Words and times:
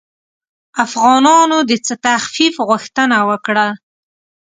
افغانانو 0.85 1.57
د 1.69 1.71
څه 1.85 1.93
تخفیف 2.05 2.55
غوښتنه 2.69 3.17
وکړه. 3.29 3.67